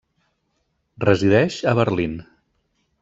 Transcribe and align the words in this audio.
Resideix 1.05 1.59
a 1.73 1.77
Berlín. 1.81 2.17